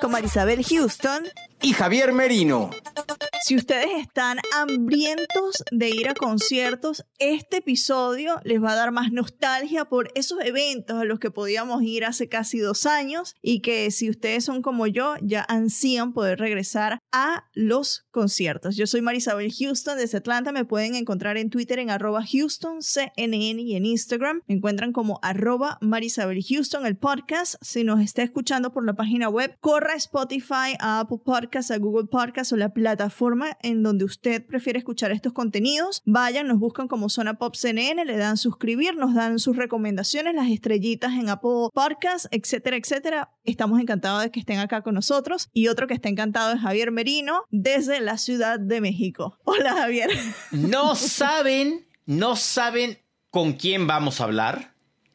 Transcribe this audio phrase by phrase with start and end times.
[0.00, 1.24] con Marisabel Houston.
[1.62, 2.70] y Javier Merino.
[3.42, 9.12] Si ustedes están hambrientos de ir a conciertos, este episodio les va a dar más
[9.12, 13.90] nostalgia por esos eventos a los que podíamos ir hace casi dos años y que
[13.92, 18.76] si ustedes son como yo, ya ansían poder regresar a los conciertos.
[18.76, 20.52] Yo soy Marisabel Houston desde Atlanta.
[20.52, 24.42] Me pueden encontrar en Twitter en arroba HoustonCNN y en Instagram.
[24.48, 27.54] Me encuentran como arroba Marisabel Houston, el podcast.
[27.62, 31.78] Si nos está escuchando por la página web, corra a Spotify, a Apple Podcasts, a
[31.78, 33.29] Google Podcasts o la plataforma
[33.62, 36.02] en donde usted prefiere escuchar estos contenidos.
[36.04, 40.48] Vayan, nos buscan como Zona Pop CNN, le dan suscribir, nos dan sus recomendaciones, las
[40.48, 43.30] estrellitas en Apple Podcasts, etcétera, etcétera.
[43.44, 45.48] Estamos encantados de que estén acá con nosotros.
[45.52, 49.38] Y otro que está encantado es Javier Merino desde la Ciudad de México.
[49.44, 50.10] Hola, Javier.
[50.52, 52.98] No saben, no saben
[53.30, 54.74] con quién vamos a hablar.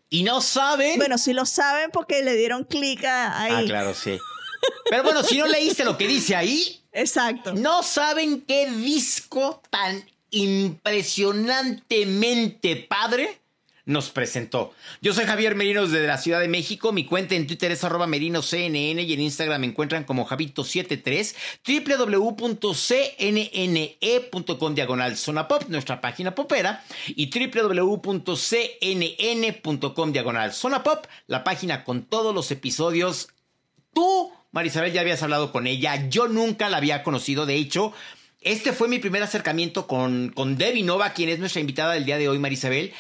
[0.10, 0.98] Y no saben.
[0.98, 3.52] Bueno, si lo saben porque le dieron clic ahí.
[3.52, 4.18] ah, claro, sí.
[4.90, 7.54] Pero bueno, si no leíste lo que dice ahí, Exacto.
[7.54, 13.40] no saben qué disco tan impresionantemente padre
[13.86, 14.74] nos presentó.
[15.02, 16.92] Yo soy Javier Merino desde la Ciudad de México.
[16.92, 21.36] Mi cuenta en Twitter es arroba merinoCNN y en Instagram me encuentran como Javito73,
[22.08, 22.66] www.cnne.com
[24.76, 28.32] diagonal zona pop, nuestra página popera, y www.cnn.com
[30.12, 33.28] diagonal zona pop, la página con todos los episodios
[33.96, 36.08] Tú, Marisabel, ya habías hablado con ella.
[36.08, 37.46] Yo nunca la había conocido.
[37.46, 37.92] De hecho,
[38.40, 42.18] este fue mi primer acercamiento con, con Debbie Nova, quien es nuestra invitada del día
[42.18, 42.94] de hoy, Marisabel.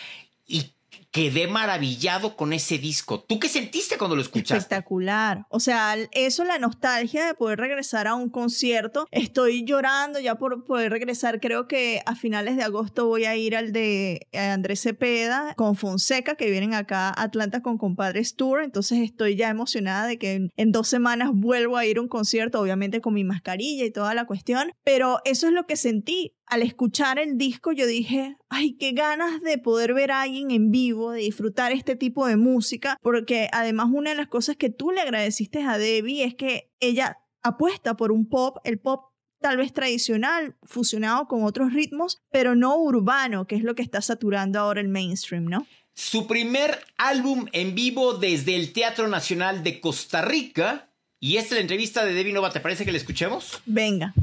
[0.45, 0.74] Y
[1.15, 3.21] quedé maravillado con ese disco.
[3.21, 4.57] ¿Tú qué sentiste cuando lo escuchaste?
[4.57, 5.45] Espectacular.
[5.47, 9.07] O sea, eso, la nostalgia de poder regresar a un concierto.
[9.11, 11.39] Estoy llorando ya por poder regresar.
[11.39, 15.77] Creo que a finales de agosto voy a ir al de eh, Andrés Cepeda con
[15.77, 18.61] Fonseca, que vienen acá a Atlanta con Compadres Tour.
[18.61, 22.09] Entonces estoy ya emocionada de que en, en dos semanas vuelvo a ir a un
[22.09, 24.73] concierto, obviamente con mi mascarilla y toda la cuestión.
[24.83, 29.41] Pero eso es lo que sentí al escuchar el disco yo dije, ay, qué ganas
[29.41, 33.87] de poder ver a alguien en vivo, de disfrutar este tipo de música, porque además
[33.91, 38.11] una de las cosas que tú le agradeciste a Debbie es que ella apuesta por
[38.11, 39.11] un pop, el pop
[39.41, 44.01] tal vez tradicional, fusionado con otros ritmos, pero no urbano, que es lo que está
[44.01, 45.67] saturando ahora el mainstream, ¿no?
[45.93, 50.89] Su primer álbum en vivo desde el Teatro Nacional de Costa Rica.
[51.21, 52.51] Y esta es la entrevista de Debbie Nova.
[52.51, 53.61] ¿Te parece que la escuchemos?
[53.65, 54.13] Venga.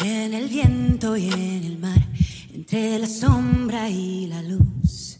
[0.00, 1.98] En el viento y en el mar,
[2.54, 5.18] entre la sombra y la luz.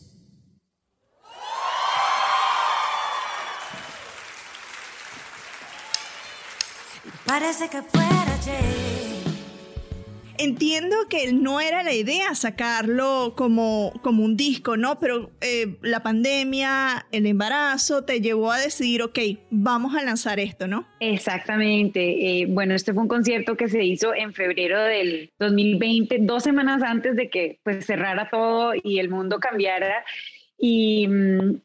[7.26, 8.27] Parece que fuera.
[10.38, 15.00] Entiendo que no era la idea sacarlo como, como un disco, ¿no?
[15.00, 19.18] Pero eh, la pandemia, el embarazo, te llevó a decidir, ok,
[19.50, 20.86] vamos a lanzar esto, ¿no?
[21.00, 22.40] Exactamente.
[22.40, 26.82] Eh, bueno, este fue un concierto que se hizo en febrero del 2020, dos semanas
[26.82, 30.04] antes de que pues, cerrara todo y el mundo cambiara.
[30.56, 31.60] Y mm,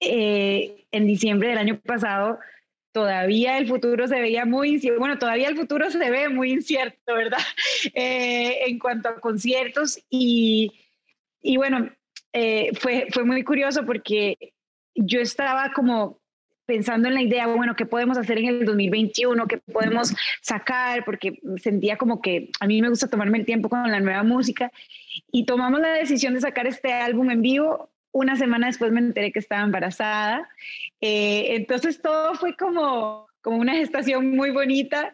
[0.00, 2.38] eh, en diciembre del año pasado
[2.92, 7.14] todavía el futuro se veía muy incierto, bueno, todavía el futuro se ve muy incierto,
[7.14, 7.38] ¿verdad?
[7.94, 10.72] Eh, en cuanto a conciertos y,
[11.42, 11.90] y bueno,
[12.32, 14.52] eh, fue, fue muy curioso porque
[14.94, 16.20] yo estaba como
[16.70, 19.46] pensando en la idea, bueno, ¿qué podemos hacer en el 2021?
[19.48, 21.04] ¿Qué podemos sacar?
[21.04, 24.70] Porque sentía como que a mí me gusta tomarme el tiempo con la nueva música
[25.32, 27.90] y tomamos la decisión de sacar este álbum en vivo.
[28.12, 30.48] Una semana después me enteré que estaba embarazada.
[31.00, 35.12] Eh, entonces todo fue como, como una gestación muy bonita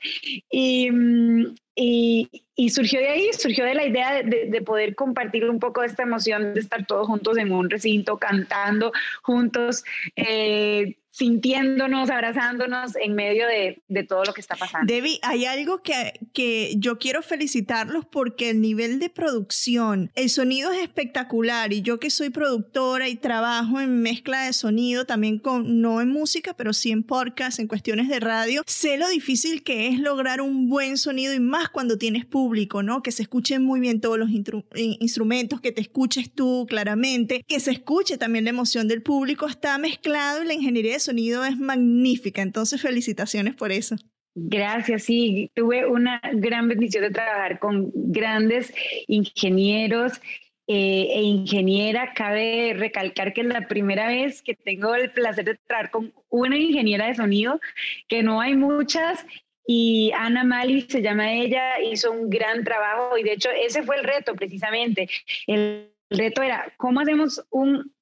[0.50, 5.44] y, mm, y, y, surgió de ahí, surgió de la idea de, de, poder compartir
[5.48, 8.92] un poco esta emoción de estar todos juntos en un recinto, cantando
[9.22, 9.84] juntos,
[10.16, 14.92] eh, sintiéndonos, abrazándonos en medio de, de, todo lo que está pasando.
[14.92, 20.72] Debbie, hay algo que, que yo quiero felicitarlos porque el nivel de producción, el sonido
[20.72, 25.80] es espectacular y yo que soy productora y trabajo en mezcla de sonido, también con,
[25.80, 29.88] no en música, pero sí en podcast, en cuestiones de radio, sé lo difícil que
[29.88, 33.02] es lograr un buen sonido y más cuando tienes público, ¿no?
[33.02, 37.70] Que se escuchen muy bien todos los instrumentos, que te escuches tú claramente, que se
[37.70, 42.42] escuche también la emoción del público, está mezclado y la ingeniería de sonido es magnífica,
[42.42, 43.96] entonces felicitaciones por eso.
[44.38, 48.74] Gracias, sí, tuve una gran bendición de trabajar con grandes
[49.08, 50.20] ingenieros
[50.68, 52.12] eh, e ingeniera.
[52.12, 56.58] Cabe recalcar que es la primera vez que tengo el placer de trabajar con una
[56.58, 57.60] ingeniera de sonido,
[58.08, 59.24] que no hay muchas.
[59.66, 63.96] Y Ana Mali se llama ella, hizo un gran trabajo y de hecho ese fue
[63.96, 65.08] el reto precisamente.
[65.46, 67.92] El, reto era cómo hacemos un,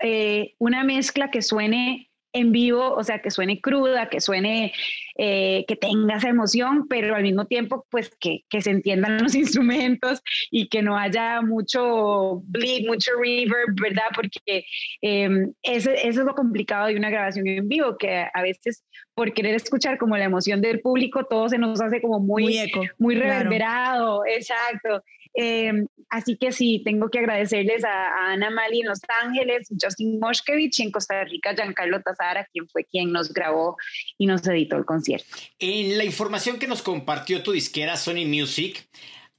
[0.00, 4.72] eh, una mezcla que suene en vivo, o sea, que suene cruda, que suene,
[5.16, 9.34] eh, que tenga esa emoción, pero al mismo tiempo, pues que, que, se entiendan los
[9.34, 14.08] instrumentos y que no haya mucho bleed, mucho reverb, ¿verdad?
[14.14, 14.64] Porque
[15.02, 15.28] eh,
[15.62, 18.84] eso, eso, es lo complicado de una grabación en vivo, que a veces
[19.14, 22.58] por querer escuchar como la emoción del público, todo se nos hace como muy, muy,
[22.58, 25.02] eco, muy reverberado, exacto.
[25.38, 30.80] Eh, así que sí, tengo que agradecerles a, Ana Mali en Los Ángeles, Justin Moshkevich
[30.80, 33.76] en Costa Rica, Giancarlo Tazara, quien fue quien nos grabó
[34.18, 35.26] y nos editó el concierto.
[35.58, 38.88] En la información que nos compartió tu disquera Sony Music,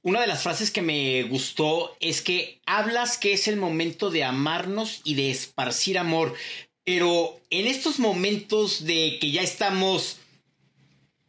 [0.02, 4.24] una de las frases que me gustó es que hablas que es el momento de
[4.24, 6.34] amarnos y de esparcir amor,
[6.84, 10.20] pero en estos momentos de que ya estamos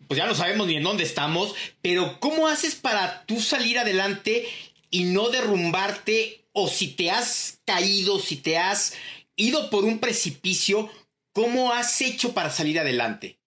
[0.10, 1.54] pues ya no sabemos ni en dónde estamos,
[1.84, 4.48] pero ¿cómo haces para tú salir adelante
[4.90, 6.46] y no derrumbarte?
[6.52, 8.96] O si te has caído, si te has
[9.36, 10.90] ido por un precipicio,
[11.40, 13.40] ¿cómo has hecho para salir adelante?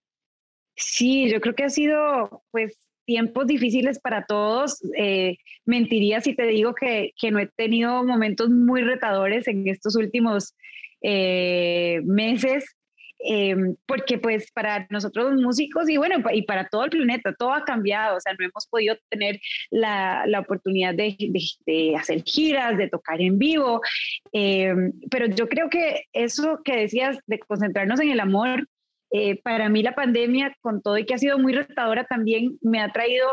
[0.75, 2.75] Sí, yo creo que ha sido pues
[3.05, 4.79] tiempos difíciles para todos.
[4.97, 9.95] Eh, mentiría si te digo que, que, no he tenido momentos muy retadores en estos
[9.95, 10.55] últimos
[11.01, 12.65] eh, meses.
[13.25, 17.53] Em, porque pues para nosotros los músicos y bueno, y para todo el planeta, todo
[17.53, 19.39] ha cambiado, o sea, no hemos podido tener
[19.71, 21.15] la, la oportunidad de,
[21.65, 23.81] de, hacer giras, de tocar en vivo,
[24.33, 28.67] em, pero yo creo que eso que decías de concentrarnos en el amor,
[29.11, 32.81] eh, para mí la pandemia, con todo y que ha sido muy retadora, también me
[32.81, 33.27] ha traído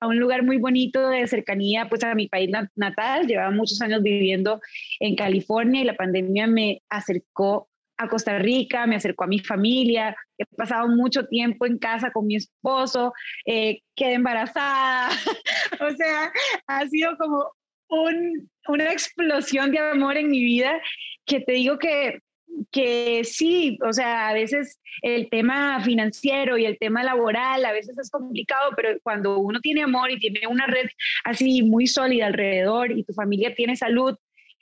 [0.00, 3.26] a un lugar muy bonito de cercanía pues a mi país natal.
[3.26, 4.60] Llevaba muchos años viviendo
[5.00, 10.16] en California y la pandemia me acercó a Costa Rica, me acercó a mi familia,
[10.38, 13.12] he pasado mucho tiempo en casa con mi esposo,
[13.44, 15.08] eh, quedé embarazada,
[15.80, 16.32] o sea,
[16.66, 17.50] ha sido como
[17.88, 20.80] un, una explosión de amor en mi vida
[21.24, 22.20] que te digo que,
[22.70, 27.98] que sí, o sea, a veces el tema financiero y el tema laboral a veces
[27.98, 30.86] es complicado, pero cuando uno tiene amor y tiene una red
[31.24, 34.16] así muy sólida alrededor y tu familia tiene salud,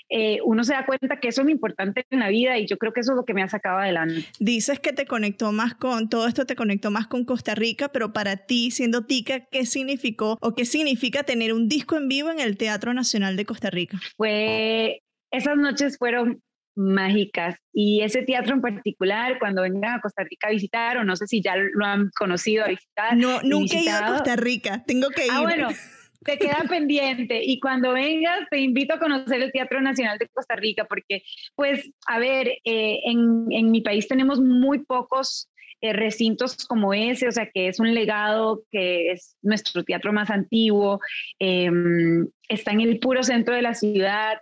[0.09, 2.77] eh, uno se da cuenta que eso es lo importante en la vida y yo
[2.79, 4.27] creo que eso es lo que me ha sacado adelante.
[4.39, 8.13] Dices que te conectó más con, todo esto te conectó más con Costa Rica, pero
[8.13, 12.41] para ti, siendo tica, ¿qué significó o qué significa tener un disco en vivo en
[12.41, 13.99] el Teatro Nacional de Costa Rica?
[14.17, 16.43] Fue, esas noches fueron
[16.77, 21.17] mágicas y ese teatro en particular cuando vengan a Costa Rica a visitar o no
[21.17, 23.17] sé si ya lo han conocido a visitar.
[23.17, 25.33] No, nunca he ido a Costa Rica, tengo que ah, ir.
[25.33, 25.69] Ah, bueno,
[26.25, 30.57] te queda pendiente y cuando vengas te invito a conocer el Teatro Nacional de Costa
[30.57, 31.23] Rica porque,
[31.55, 35.49] pues, a ver, eh, en, en, mi país tenemos muy pocos
[35.81, 40.31] eh, recintos como ese, o sea, que es un legado, que es nuestro teatro más
[40.31, 40.99] antiguo,
[41.39, 44.39] em, está en el puro centro de la ciudad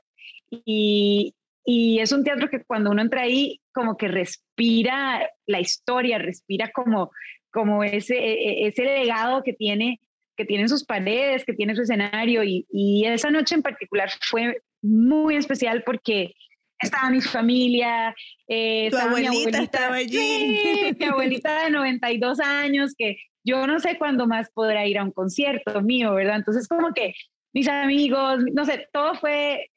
[0.50, 1.34] y,
[1.64, 6.70] y es un teatro que cuando uno entra ahí, como que respira la historia, respira
[6.70, 7.10] como,
[7.50, 10.00] como ese, e, e, ese legado que tiene
[10.36, 14.62] que tienen sus paredes, que tiene su escenario y, y esa noche en particular fue
[14.82, 16.34] muy especial porque
[16.80, 18.14] estaba mi familia,
[18.48, 20.94] eh, tu abuelita, mi abuelita estaba allí.
[20.98, 25.12] mi abuelita de 92 años, que yo no sé cuándo más podrá ir a un
[25.12, 26.36] concierto mío, ¿verdad?
[26.36, 27.14] Entonces como que
[27.52, 29.70] mis amigos, no sé, todo fue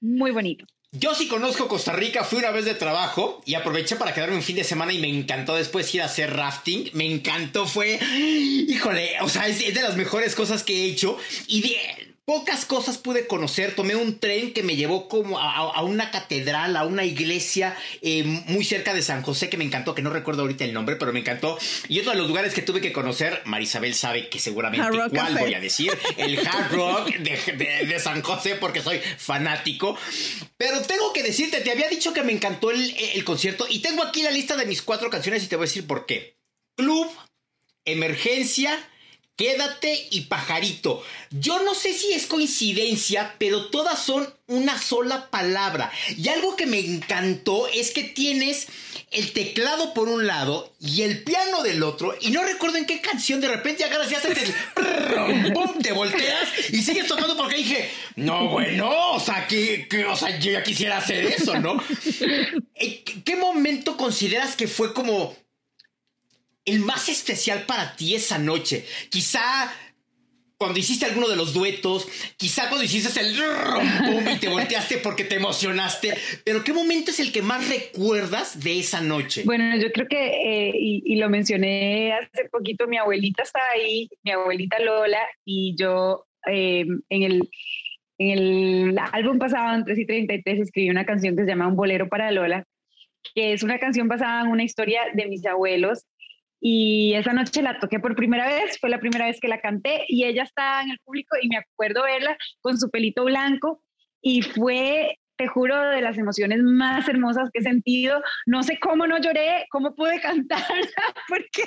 [0.00, 0.64] muy bonito.
[0.92, 4.42] Yo sí conozco Costa Rica, fui una vez de trabajo y aproveché para quedarme un
[4.42, 6.88] fin de semana y me encantó después ir a hacer rafting.
[6.94, 8.00] Me encantó, fue,
[8.66, 11.18] híjole, o sea, es, de las mejores cosas que he hecho.
[11.46, 11.60] Y
[12.28, 13.74] Pocas cosas pude conocer.
[13.74, 18.66] Tomé un tren que me llevó como a, una catedral, a una iglesia eh, muy
[18.66, 21.20] cerca de San José, que me encantó, que no recuerdo ahorita el nombre, pero me
[21.20, 21.58] encantó.
[21.88, 25.54] Y otro de los lugares que tuve que conocer, Marisabel sabe que seguramente cuál voy
[25.54, 29.96] a decir, el Hard Rock de, San José, porque soy fanático.
[30.58, 34.02] Pero tengo que decirte, te había dicho que me encantó el, el concierto y tengo
[34.02, 36.36] aquí la lista de mis cuatro canciones y te voy a decir por qué.
[36.76, 37.08] Club,
[37.86, 38.78] Emergencia,
[39.38, 41.00] Quédate y Pajarito.
[41.30, 45.92] Yo no sé si es coincidencia, pero todas son una sola palabra.
[46.16, 48.66] Y algo que me encantó es que tienes
[49.12, 52.16] el teclado por un lado y el piano del otro.
[52.20, 54.54] Y no recuerdo en qué canción de repente agarras y haces el
[55.82, 60.50] te volteas y sigues tocando porque dije, no, bueno, o sea, que, o sea, yo
[60.50, 61.80] ya quisiera hacer eso, ¿no?
[63.24, 65.36] ¿Qué momento consideras que fue como
[66.68, 68.84] el más especial para ti esa noche?
[69.10, 69.72] Quizá
[70.58, 75.22] cuando hiciste alguno de los duetos, quizá cuando hiciste el rum, y te volteaste porque
[75.22, 79.42] te emocionaste, pero ¿qué momento es el que más recuerdas de esa noche?
[79.44, 84.32] Bueno, yo creo que, eh, y, lo mencioné hace poquito, mi abuelita está ahí, mi
[84.32, 87.48] abuelita Lola, y yo eh, en el...
[88.20, 91.76] En el álbum pasado, en 3 y 33, escribí una canción que se llama Un
[91.76, 92.64] bolero para Lola,
[93.32, 96.04] que es una canción basada en una historia de mis abuelos
[96.60, 100.04] y esa noche la toqué por primera vez, fue la primera vez que la canté
[100.08, 103.82] y ella estaba en el público y me acuerdo verla con su pelito blanco
[104.20, 108.20] y fue, te juro, de las emociones más hermosas que he sentido.
[108.46, 111.62] No sé cómo no lloré, cómo pude cantarla, porque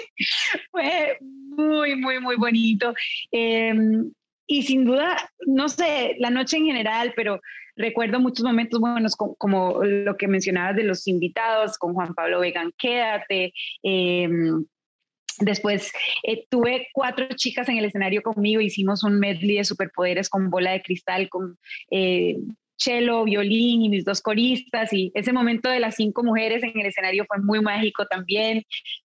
[0.72, 2.94] fue muy, muy, muy bonito.
[3.32, 4.12] Em,
[4.48, 5.16] y sin duda,
[5.48, 7.40] no sé, la noche en general, pero
[7.78, 12.74] recuerdo muchos momentos buenos como, lo que mencionabas de los invitados, con Juan Pablo Vegan,
[12.78, 13.54] quédate.
[13.84, 14.28] Eh,
[15.42, 15.92] Después
[16.24, 20.72] eh, tuve cuatro chicas en el escenario conmigo, hicimos un medley de superpoderes con bola
[20.72, 21.58] de cristal, con
[21.90, 22.38] eh,
[22.78, 24.94] cello, violín y mis dos coristas.
[24.94, 28.64] Y ese momento de las cinco mujeres en el escenario fue muy mágico también.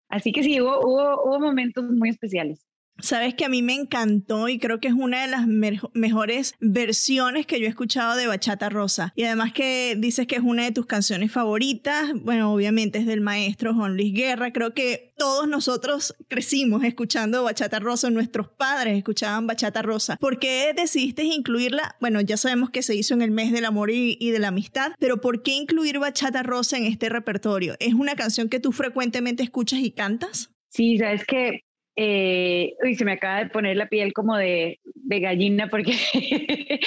[0.08, 2.66] Así que sí, hubo, hubo momentos muy especiales.
[2.98, 7.46] Sabes que a mí me encantó y creo que es una de las mejores versiones
[7.46, 9.12] que yo he escuchado de Bachata Rosa.
[9.16, 12.12] Y además que dices que es una de tus canciones favoritas.
[12.14, 14.52] Bueno, obviamente es del maestro Juan Luis Guerra.
[14.52, 18.10] Creo que todos nosotros crecimos escuchando Bachata Rosa.
[18.10, 20.16] Nuestros padres escuchaban Bachata Rosa.
[20.16, 21.96] ¿Por qué decidiste incluirla?
[22.00, 24.48] Bueno, ya sabemos que se hizo en el mes del amor y, y de la
[24.48, 27.76] amistad, pero ¿por qué incluir Bachata Rosa en este repertorio?
[27.78, 30.50] ¿Es una canción que tú frecuentemente escuchas y cantas?
[30.68, 31.65] Sí, sabes que
[31.98, 35.94] eh, uy, se me acaba de poner la piel como de, de gallina porque,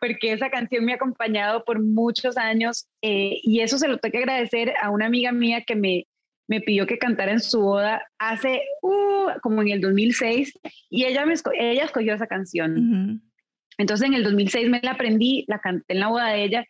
[0.00, 4.12] porque esa canción me ha acompañado por muchos años eh, y eso se lo tengo
[4.12, 6.08] que agradecer a una amiga mía que me,
[6.48, 10.58] me pidió que cantara en su boda hace uh, como en el 2006
[10.90, 13.22] y ella, me ella escogió esa canción.
[13.78, 16.66] Entonces en el 2006 me la aprendí, la canté en la boda de ella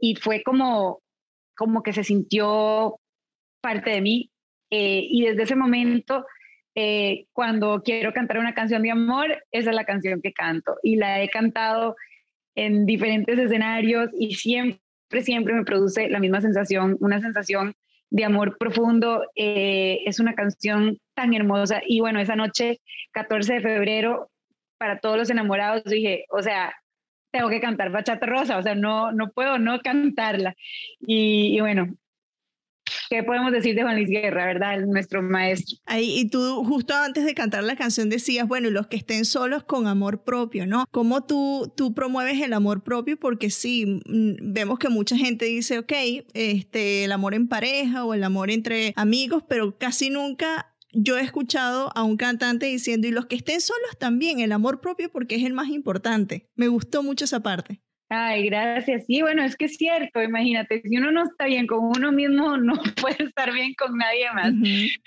[0.00, 1.02] y fue como,
[1.54, 2.98] como que se sintió
[3.60, 4.30] parte de mí
[4.70, 6.24] eh, y desde ese momento
[6.74, 10.76] eh, cuando quiero cantar una canción de amor, esa es la canción que canto.
[10.82, 11.96] Y la he cantado
[12.54, 14.80] en diferentes escenarios y siempre,
[15.20, 17.74] siempre me produce la misma sensación, una sensación
[18.10, 19.22] de amor profundo.
[19.34, 21.82] Eh, es una canción tan hermosa.
[21.86, 22.80] Y bueno, esa noche,
[23.12, 24.30] 14 de febrero,
[24.78, 26.74] para todos los enamorados, dije, o sea,
[27.30, 30.54] tengo que cantar Bachata Rosa, o sea, no, no puedo no cantarla.
[31.00, 31.94] Y, y bueno,
[33.12, 34.80] ¿Qué podemos decir de Juan Luis Guerra, verdad?
[34.86, 35.76] nuestro maestro.
[35.84, 39.64] Ahí, y tú justo antes de cantar la canción decías, bueno, los que estén solos
[39.64, 40.86] con amor propio, ¿no?
[40.90, 43.18] ¿Cómo tú, tú promueves el amor propio?
[43.18, 45.92] Porque sí, mm, vemos que mucha gente dice, ok,
[46.32, 51.22] este, el amor en pareja o el amor entre amigos, pero casi nunca yo he
[51.22, 55.34] escuchado a un cantante diciendo, y los que estén solos también, el amor propio porque
[55.34, 56.48] es el más importante.
[56.54, 57.82] Me gustó mucho esa parte.
[58.14, 59.06] Ay, gracias.
[59.06, 62.56] Sí, bueno, es que es cierto, imagínate, si uno no está bien con uno mismo,
[62.58, 64.52] no puede estar bien con nadie más.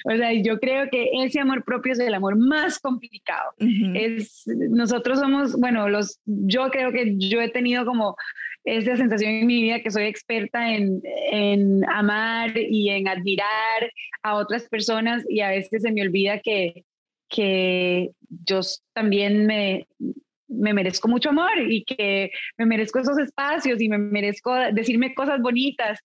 [0.06, 3.52] O sea, yo creo que ese amor propio es el amor más complicado.
[3.94, 8.16] Es, nosotros somos, bueno, los, yo creo que yo he tenido como
[8.64, 11.00] esa sensación en mi vida que soy experta en,
[11.32, 13.92] en amar y en admirar
[14.24, 16.86] a otras personas y a veces se me olvida que,
[17.30, 18.62] que yo
[18.94, 19.86] también me,
[20.48, 25.42] me merezco mucho amor y que me merezco esos espacios y me merezco decirme cosas
[25.42, 26.00] bonitas.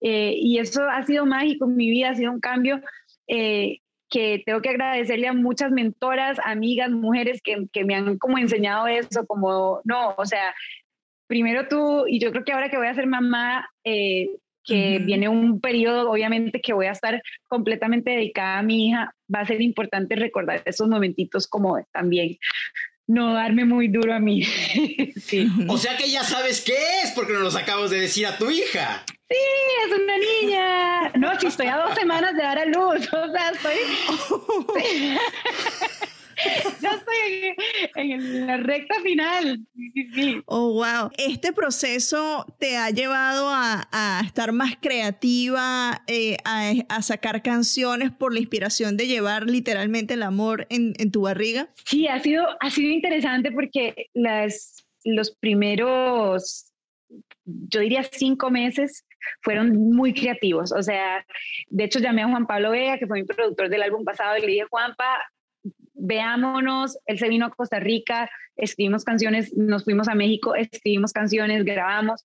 [0.00, 2.80] Eh, y eso ha sido mágico en mi vida, ha sido un cambio
[3.26, 3.78] eh,
[4.10, 8.86] que tengo que agradecerle a muchas mentoras, amigas, mujeres que, que, me han como enseñado
[8.86, 10.54] eso, como, no, o sea,
[11.26, 14.28] primero tú, y yo creo que ahora que voy a ser mamá, eh,
[14.62, 19.40] que viene un periodo, obviamente, que voy a estar completamente dedicada a mi hija, va
[19.40, 22.38] a ser importante recordar esos momentitos como también
[23.06, 24.42] no darme muy duro a mí.
[25.16, 25.48] sí.
[25.68, 28.50] O sea que ya sabes qué es, porque nos lo acabas de decir a tu
[28.50, 29.04] hija.
[29.28, 29.36] Sí,
[29.86, 31.08] es una niña.
[31.16, 33.74] No, si estoy a dos semanas de dar a luz, o sea, estoy...
[36.80, 37.54] ya estoy
[37.94, 39.66] en, la recta final.
[40.46, 41.10] Oh, wow.
[41.16, 48.40] Este proceso te ha llevado a, estar más creativa, eh, a, sacar canciones por la
[48.40, 51.68] inspiración de llevar literalmente el amor en, tu barriga.
[51.84, 56.72] Sí, ha sido, ha sido interesante porque las, los primeros,
[57.44, 59.04] yo diría cinco meses,
[59.42, 60.72] fueron muy creativos.
[60.72, 61.24] O sea,
[61.68, 64.40] de hecho llamé a Juan Pablo Vega, que fue mi productor del álbum pasado, y
[64.40, 65.20] le dije, Juanpa,
[65.94, 71.64] veámonos, él se vino a Costa Rica, escribimos canciones, nos fuimos a México, escribimos canciones,
[71.64, 72.24] grabamos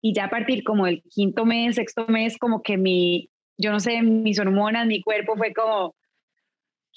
[0.00, 3.80] y ya a partir como el quinto mes, sexto mes, como que mi, yo no
[3.80, 5.94] sé, mis hormonas, mi cuerpo fue como,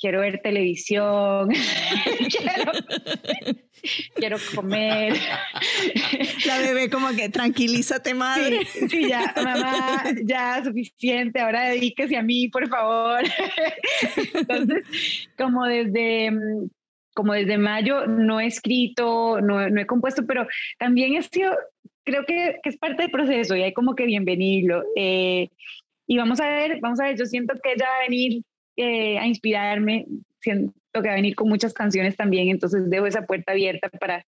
[0.03, 1.47] quiero ver televisión,
[4.15, 5.13] quiero, comer.
[6.45, 8.65] La bebé como que tranquilízate, madre.
[8.65, 13.21] Sí, ya, mamá, ya suficiente, ahora dedíquese a mí, por favor.
[14.33, 16.33] Entonces, como desde,
[17.13, 20.45] como desde mayo no he escrito, no, no he compuesto, pero
[20.79, 21.55] también he sido,
[22.03, 24.83] creo que, que, es parte del proceso y hay como que bienvenido.
[24.97, 25.47] Eh,
[26.07, 28.43] y vamos a ver, vamos a ver, yo siento que ella va a venir
[28.77, 30.05] eh, a inspirarme,
[30.39, 34.25] siento que va a venir con muchas canciones también, entonces dejo esa puerta abierta para,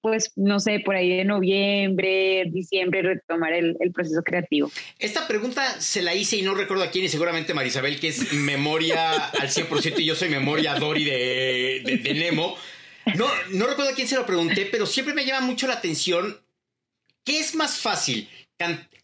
[0.00, 4.70] pues, no sé, por ahí de noviembre, diciembre, retomar el, el, proceso creativo.
[4.98, 8.32] Esta pregunta se la hice y no recuerdo a quién, y seguramente Marisabel, que es
[8.32, 12.56] memoria al 100% y yo soy memoria Dory de, de, de Nemo.
[13.16, 16.38] No, no recuerdo a quién se lo pregunté, pero siempre me llama mucho la atención.
[17.24, 18.28] ¿Qué es más fácil?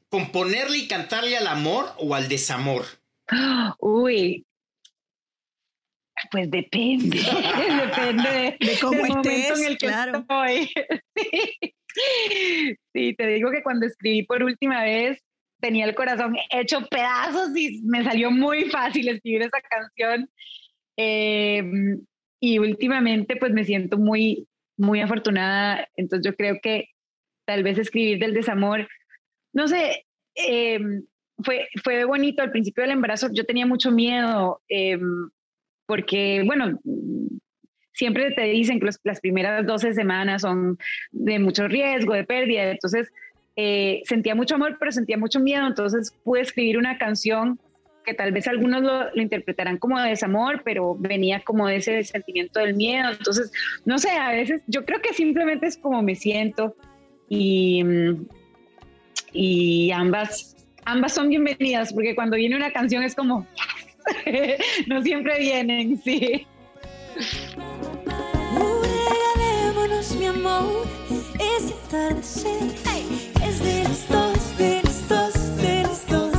[0.09, 2.85] ¿Componerle y cantarle al amor o al desamor?
[3.81, 4.46] Uy,
[6.31, 7.19] pues depende,
[7.87, 10.19] depende de, cómo estés, en el que claro.
[10.19, 10.71] estoy.
[12.93, 13.15] Sí.
[13.15, 15.19] te digo que cuando escribí por última vez
[15.61, 20.29] tenía el corazón hecho pedazos y me salió muy fácil escribir esa canción.
[20.99, 22.05] Em,
[22.39, 26.91] y últimamente pues me siento muy, muy afortunada, entonces yo creo que
[27.47, 28.87] tal vez escribir del desamor,
[29.55, 30.05] no sé,
[30.35, 31.03] em,
[31.39, 34.63] fue, fue bonito al principio del embarazo, yo tenía mucho miedo.
[34.69, 34.99] Eh,
[35.87, 36.79] porque, bueno,
[37.93, 40.79] siempre te dicen que las primeras 12 semanas son
[41.13, 43.11] de mucho riesgo, de pérdida, entonces
[43.57, 47.59] eh, sentía mucho amor, pero sentía mucho miedo, entonces pude escribir una canción
[48.05, 52.05] que tal vez algunos lo, lo, interpretarán como de desamor, pero venía como de ese
[52.05, 53.11] sentimiento del miedo.
[53.11, 53.51] Entonces,
[53.85, 56.77] no sé, a veces yo creo que simplemente es como me siento
[57.29, 57.83] y,
[59.33, 63.45] y ambas, ambas son bienvenidas, porque cuando viene una canción es como,
[64.87, 66.47] no siempre vienen, sí.
[69.37, 70.87] Regalémonos, mi amor,
[71.59, 72.63] este atardecer
[73.45, 76.33] es de los dos, de los dos, de los dos.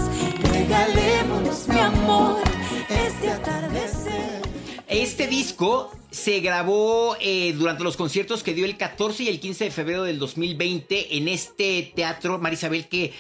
[0.52, 2.42] Regalémonos, mi amor,
[2.90, 4.42] este atardecer.
[4.88, 9.66] Este disco se grabó eh, durante los conciertos que dio el 14 y el 15
[9.66, 13.14] de febrero del 2020 en este teatro, Marisabel, que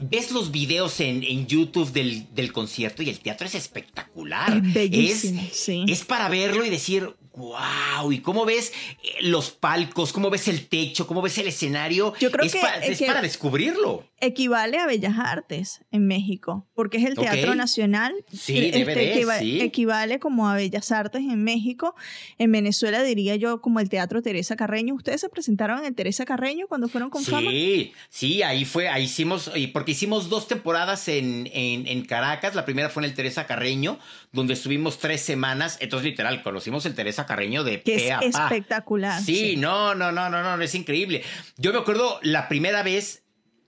[0.00, 4.60] ves los videos en, en YouTube del, del, concierto y el teatro es espectacular.
[4.62, 5.84] Bellísimo, es, sí.
[5.88, 8.72] es para verlo y decir, wow, ¿y cómo ves
[9.02, 10.12] eh, los palcos?
[10.12, 11.06] ¿Cómo ves el techo?
[11.06, 12.12] ¿Cómo ves el escenario?
[12.20, 14.04] Yo creo es que, pa, es que para descubrirlo.
[14.20, 17.54] Equivale a Bellas Artes en México, porque es el Teatro.
[17.54, 18.12] Nacional.
[18.32, 19.60] Sí, Este, debe de, equiva- sí.
[19.60, 21.94] Equivale como a Bellas Artes en México.
[22.36, 24.94] En Venezuela diría yo como el Teatro Teresa Carreño.
[24.94, 27.50] ¿Ustedes se presentaron en el Teresa Carreño cuando fueron con fama?
[27.50, 32.64] Sí, sí, ahí fue, ahí hicimos, porque hicimos dos temporadas en, en, en Caracas, la
[32.64, 33.98] primera fue en el Teresa Carreño,
[34.32, 38.44] donde estuvimos tres semanas, entonces literal, conocimos el Teresa Carreño de Que pe es pa.
[38.44, 39.22] espectacular.
[39.22, 41.22] Sí, no, no, no, no, no, es increíble.
[41.56, 43.22] Yo me acuerdo la primera vez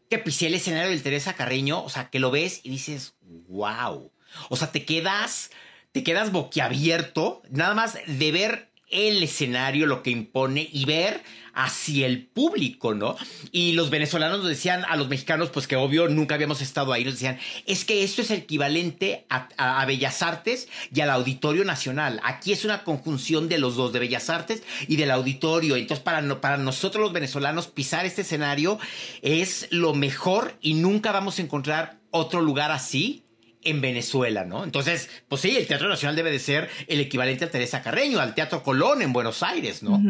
[0.09, 4.11] que pisé el escenario del Teresa Carreño, o sea, que lo ves y dices, wow.
[4.49, 5.51] O sea, te quedas,
[5.93, 11.23] te quedas boquiabierto, nada más de ver el escenario, lo que impone y ver
[11.53, 13.17] hacia el público, ¿no?
[13.51, 17.05] Y los venezolanos nos decían a los mexicanos, pues que obvio nunca habíamos estado ahí,
[17.05, 22.21] nos decían, es que esto es equivalente a Bellas Artes y al Auditorio Nacional.
[22.23, 25.77] Aquí es una conjunción de los dos, de Bellas Artes y del Auditorio.
[25.77, 28.79] Entonces, para, no- para nosotros los venezolanos, pisar este escenario
[29.23, 33.25] es lo mejor y nunca vamos a encontrar otro lugar así
[33.63, 34.65] en Venezuela, ¿no?
[34.65, 38.35] Entonces, pues sí, el Teatro Nacional debe de ser el equivalente al Teresa Carreño, al
[38.35, 40.01] Teatro Colón en Buenos Aires, ¿no?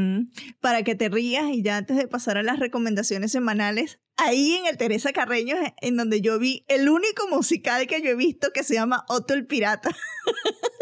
[0.61, 4.67] Para que te rías y ya antes de pasar a las recomendaciones semanales, ahí en
[4.67, 8.65] el Teresa Carreño en donde yo vi el único musical que yo he visto que
[8.65, 9.91] se llama Otto el Pirata.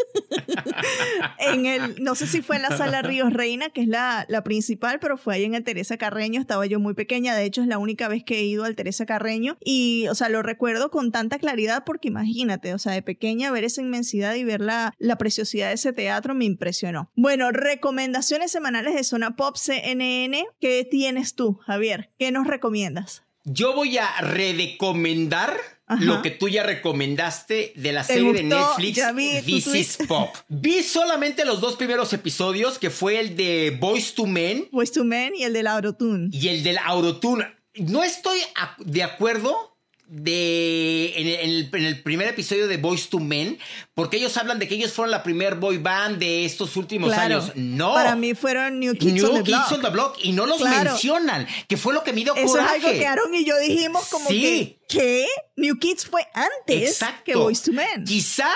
[1.39, 4.43] en el, no sé si fue en la sala Ríos Reina, que es la, la
[4.43, 7.67] principal, pero fue ahí en el Teresa Carreño, estaba yo muy pequeña, de hecho es
[7.67, 11.11] la única vez que he ido al Teresa Carreño y, o sea, lo recuerdo con
[11.11, 15.17] tanta claridad porque imagínate, o sea, de pequeña ver esa inmensidad y ver la, la
[15.17, 17.11] preciosidad de ese teatro me impresionó.
[17.15, 22.11] Bueno, recomendaciones semanales de Zona Pop CNN, ¿qué tienes tú, Javier?
[22.17, 23.23] ¿Qué nos recomiendas?
[23.45, 25.57] Yo voy a recomendar
[25.89, 26.03] Ajá.
[26.03, 28.43] lo que tú ya recomendaste de la ¿Te serie de?
[28.43, 30.29] Netflix vi This is Pop.
[30.47, 35.03] Vi solamente los dos primeros episodios, que fue el de Boys to Men Boys to
[35.03, 36.29] Men y el del Autotune.
[36.31, 37.45] y el del Autotune.
[37.75, 38.39] No estoy
[38.79, 39.68] de acuerdo
[40.09, 43.59] de en el, en primer episodio de Boys to Men,
[43.93, 47.37] porque ellos hablan de que ellos fueron la primer boy band de estos últimos Claro.
[47.41, 47.51] años.
[47.55, 47.93] No.
[47.93, 49.71] Para mí fueron New Kids New on the Kids Block.
[49.71, 50.91] on the Block y no los Claro.
[50.91, 52.77] mencionan, que fue lo que me dio Eso coraje.
[52.77, 54.41] es algo que Aaron y yo dijimos como Sí.
[54.41, 55.27] que, ¿qué?
[55.55, 57.21] New Kids fue antes Exacto.
[57.25, 58.03] que Boys to Men.
[58.03, 58.49] Quizá,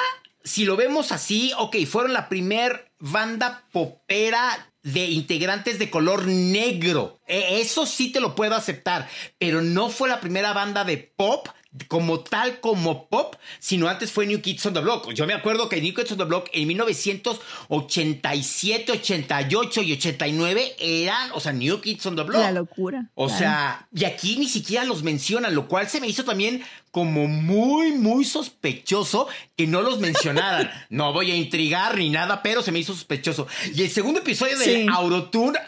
[0.44, 7.20] si lo vemos así, ok, fueron la primer banda popera de integrantes de color negro.
[7.28, 9.08] E- Eso sí te lo puedo aceptar,
[9.40, 11.48] pero no fue la primera banda de pop
[11.88, 15.12] como tal como pop, sino antes fue New Kids on the Block.
[15.14, 21.32] Yo me acuerdo que New Kids on the Block en 1987, 88 y 89 eran,
[21.34, 22.42] o sea, New Kids on the Block.
[22.42, 23.06] La locura.
[23.16, 23.40] O Claro.
[23.40, 27.92] sea, y aquí ni siquiera los mencionan, lo cual se me hizo también como muy,
[27.94, 30.70] muy sospechoso que no los mencionaran.
[30.90, 33.48] no voy a intrigar ni nada, pero se me hizo sospechoso.
[33.74, 34.88] Y el segundo episodio del Sí.
[34.92, 35.60] Autotune,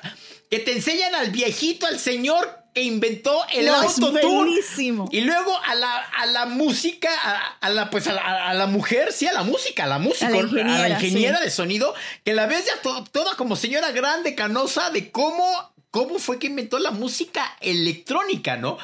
[0.49, 4.21] que te enseñan al viejito, al señor que inventó el No, Autotune.
[5.11, 8.67] Y luego a la, a la música, a, a la, pues a la, a la
[8.67, 11.43] mujer, sí, a la música, a la música, A la ingeniera, ingeniera sí.
[11.45, 16.19] de sonido, que la ves ya to- toda como señora grande, canosa, de cómo, cómo
[16.19, 18.77] fue que inventó la música electrónica, ¿no?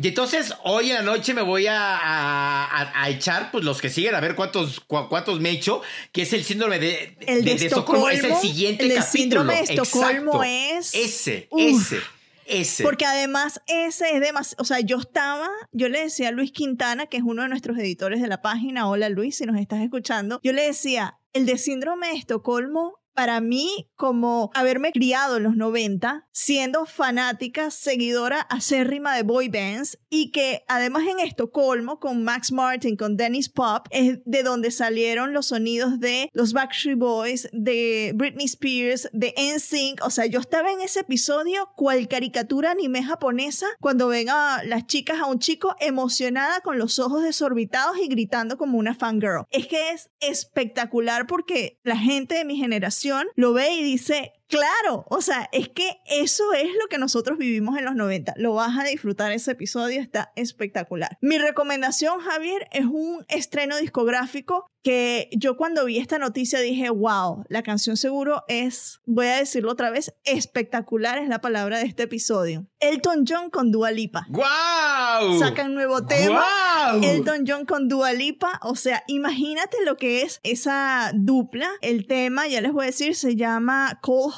[0.00, 4.14] Y entonces hoy en la noche me voy a, a- echar, pues los que siguen,
[4.14, 8.08] a ver cuántos, cu- cuántos me echo, que es el síndrome de, El de Estocolmo.
[8.08, 9.12] Es el siguiente el capítulo.
[9.12, 10.78] síndrome de Estocolmo Exacto.
[10.78, 11.92] es- Ese, Uf.
[11.92, 12.00] ese,
[12.46, 12.82] ese.
[12.82, 17.06] Porque además ese es demasiado, o sea, yo estaba, yo le decía a Luis Quintana,
[17.06, 20.40] que es uno de nuestros editores de la página, hola Luis, si nos estás escuchando,
[20.42, 25.56] yo le decía, el de síndrome de Estocolmo, para mí, como haberme criado en los
[25.56, 32.52] 90, siendo fanática, seguidora acérrima de boy bands, y que además en Estocolmo, con Max
[32.52, 38.12] Martin, con Dennis Pop, es de donde salieron los sonidos de los Backstreet Boys, de
[38.14, 43.66] Britney Spears, de NSYNC, o sea, yo estaba en ese episodio cual caricatura anime japonesa
[43.80, 48.58] cuando ven a las chicas a un chico emocionada con los ojos desorbitados y gritando
[48.58, 49.44] como una fangirl.
[49.50, 53.03] Es que es espectacular porque la gente de mi generación
[53.36, 57.78] lo ve y dice, Claro, o sea, es que eso es lo que nosotros vivimos
[57.78, 58.34] en los 90.
[58.36, 61.18] Lo vas a disfrutar ese episodio, está espectacular.
[61.20, 67.44] Mi recomendación, Javier, es un estreno discográfico que yo cuando vi esta noticia dije, wow,
[67.48, 72.02] la canción seguro es, voy a decirlo otra vez, espectacular es la palabra de este
[72.02, 72.66] episodio.
[72.80, 74.26] Elton John con Dua Lipa.
[74.28, 75.38] ¡Guau!
[75.38, 76.44] Sacan nuevo tema.
[76.90, 77.02] ¡Guau!
[77.02, 81.70] Elton John con Dua Lipa, o sea, imagínate lo que es esa dupla.
[81.80, 84.33] El tema, ya les voy a decir, se llama Cold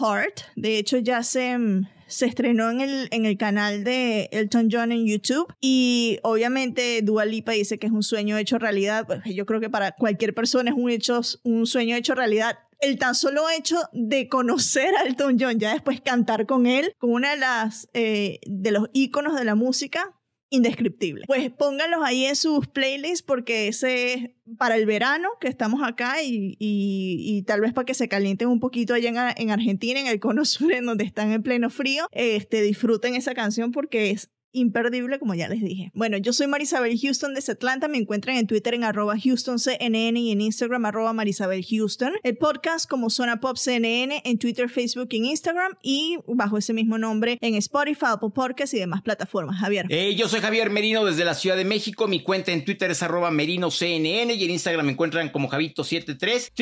[0.57, 4.93] De hecho, ya se, mm, se estrenó en el, en el canal de Elton John
[4.93, 9.07] en YouTube y obviamente Dua Lipa dice que es un sueño hecho realidad.
[9.07, 12.59] Pues, yo creo que para cualquier persona es un, hecho, un sueño hecho realidad.
[12.81, 17.11] El tan solo hecho de conocer a Elton John, ya después cantar con él, con
[17.11, 20.15] una de las eh, de los íconos de la música,
[20.51, 21.25] indescriptible.
[21.27, 26.23] Pues pónganlos ahí en sus playlists porque ese es para el verano que estamos acá
[26.23, 30.07] y, y- tal vez para que se calienten un poquito allá en, en Argentina, en
[30.07, 34.31] el cono sur, en donde están en pleno frío, este, disfruten esa canción porque es
[34.53, 35.91] imperdible, como ya les dije.
[35.95, 37.89] Bueno, yo soy Marisabel Houston desde Atlanta.
[37.89, 42.15] Me encuentran en Twitter en arroba HoustonCNN y en Instagram arroba Marisabel Houston.
[42.23, 46.99] El podcast como Zona Pop CNN en Twitter, Facebook y Instagram y bajo ese mismo
[46.99, 49.61] nombre en Spotify, Apple Podcasts y demás plataformas.
[49.61, 49.87] Javier.
[49.89, 52.09] Eh, yo soy Javier Merino desde la Ciudad de México.
[52.09, 56.53] Mi cuenta en Twitter es arroba merinoCNN y en Instagram me encuentran como Javito73,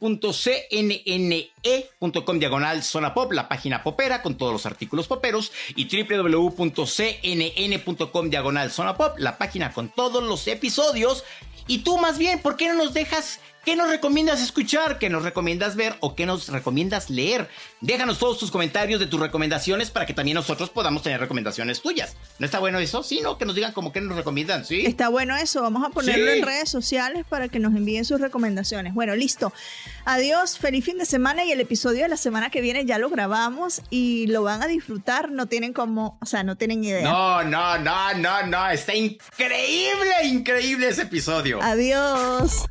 [0.00, 0.38] www.cnne.com
[2.38, 5.86] diagonal zona pop, la página popera con todos los artículos poperos y
[7.22, 11.24] www.cnn.com diagonal zona pop, la página con todos los episodios.
[11.66, 13.40] Y tú más bien, ¿por qué no nos dejas?
[13.68, 14.98] ¿Qué nos recomiendas escuchar?
[14.98, 15.94] ¿Qué nos recomiendas ver?
[16.00, 17.50] ¿O qué nos recomiendas leer?
[17.82, 22.16] Déjanos todos tus comentarios de tus recomendaciones para que también nosotros podamos tener recomendaciones tuyas.
[22.38, 23.02] ¿No está bueno eso?
[23.02, 23.36] Sí, ¿no?
[23.36, 24.86] Que nos digan como que nos recomiendan, ¿sí?
[24.86, 26.38] Está bueno eso, vamos a ponerlo Sí.
[26.38, 28.94] en redes sociales para que nos envíen sus recomendaciones.
[28.94, 29.52] Bueno, listo.
[30.06, 33.10] Adiós, feliz fin de semana y el episodio de la semana que viene ya lo
[33.10, 37.02] grabamos y lo van a disfrutar, no tienen como, o sea, no tienen idea.
[37.02, 38.70] No, no, no, no, no.
[38.70, 41.60] Está increíble, increíble ese episodio.
[41.60, 42.64] Adiós.